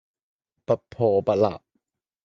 [0.65, 1.45] 不破不立